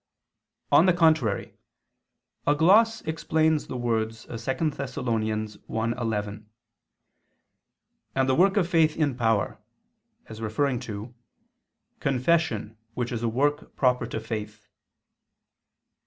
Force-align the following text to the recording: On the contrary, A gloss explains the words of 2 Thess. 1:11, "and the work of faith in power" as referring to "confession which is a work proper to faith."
On 0.71 0.87
the 0.87 0.93
contrary, 0.95 1.53
A 2.47 2.55
gloss 2.55 3.01
explains 3.03 3.67
the 3.67 3.77
words 3.77 4.25
of 4.25 4.41
2 4.43 4.71
Thess. 4.71 4.95
1:11, 4.95 6.45
"and 8.15 8.27
the 8.27 8.33
work 8.33 8.57
of 8.57 8.67
faith 8.67 8.97
in 8.97 9.13
power" 9.15 9.59
as 10.25 10.41
referring 10.41 10.79
to 10.79 11.13
"confession 11.99 12.79
which 12.95 13.11
is 13.11 13.21
a 13.21 13.29
work 13.29 13.75
proper 13.75 14.07
to 14.07 14.19
faith." 14.19 14.67